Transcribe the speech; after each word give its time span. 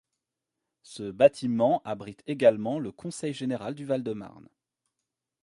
Ce 0.81 1.11
bâtiment 1.11 1.83
abrite 1.85 2.23
également 2.25 2.79
le 2.79 2.91
conseil 2.91 3.33
général 3.33 3.75
du 3.75 3.85
Val-de-Marne. 3.85 4.49